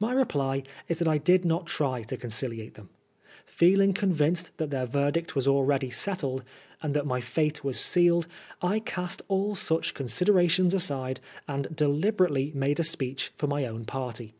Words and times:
My 0.00 0.12
reply 0.12 0.64
is 0.88 0.98
that 0.98 1.06
I 1.06 1.18
did 1.18 1.44
not 1.44 1.66
try 1.68 2.02
to 2.02 2.16
conciliate 2.16 2.74
them. 2.74 2.88
Feeling 3.46 3.92
convinced 3.92 4.50
that 4.56 4.70
their 4.70 4.84
verdict 4.84 5.36
was 5.36 5.46
already 5.46 5.90
settled, 5.90 6.42
and 6.82 6.92
that 6.92 7.06
my 7.06 7.20
fate 7.20 7.62
was 7.62 7.78
sealed, 7.78 8.26
I 8.60 8.80
cast 8.80 9.22
all 9.28 9.54
such 9.54 9.94
considerations 9.94 10.74
aside, 10.74 11.20
and 11.46 11.68
deliberately 11.72 12.50
made 12.52 12.80
a 12.80 12.82
speech 12.84 13.30
for 13.36 13.46
my 13.46 13.64
own 13.64 13.84
party. 13.84 14.34